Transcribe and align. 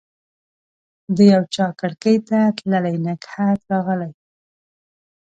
د 1.15 1.17
یوچا 1.33 1.67
کړکۍ 1.79 2.17
ته 2.27 2.39
تللي 2.57 2.95
نګهت 3.05 3.59
راغلی 3.71 4.11